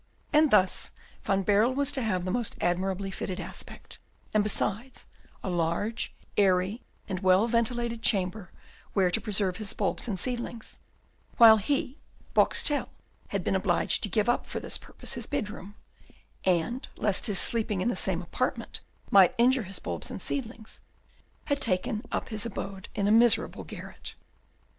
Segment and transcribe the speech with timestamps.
[0.33, 0.93] And thus
[1.25, 3.99] Van Baerle was to have the most admirably fitted aspect,
[4.33, 5.05] and, besides,
[5.43, 8.49] a large, airy, and well ventilated chamber
[8.93, 10.79] where to preserve his bulbs and seedlings;
[11.37, 11.99] while he,
[12.33, 12.89] Boxtel,
[13.27, 15.75] had been obliged to give up for this purpose his bedroom,
[16.45, 18.81] and, lest his sleeping in the same apartment
[19.11, 20.81] might injure his bulbs and seedlings,
[21.45, 24.15] had taken up his abode in a miserable garret.